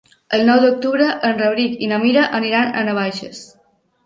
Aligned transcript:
El 0.35 0.43
nou 0.45 0.61
d'octubre 0.63 1.09
en 1.29 1.37
Rauric 1.41 1.75
i 1.89 1.91
na 1.93 2.01
Mira 2.05 2.25
aniran 2.39 2.73
a 2.81 2.85
Navaixes. 2.89 3.45